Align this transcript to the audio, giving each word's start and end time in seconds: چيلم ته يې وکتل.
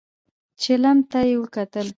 چيلم 0.61 0.97
ته 1.11 1.19
يې 1.27 1.35
وکتل. 1.41 1.87